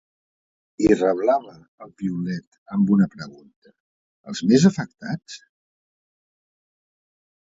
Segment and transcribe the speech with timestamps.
[0.83, 1.51] I reblava
[1.87, 3.73] el piulet amb una pregunta:
[4.31, 5.37] Els més afectats?